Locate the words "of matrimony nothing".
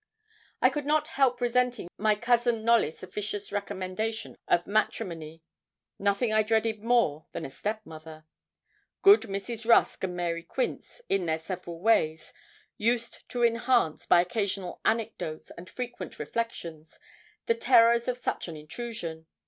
4.47-6.33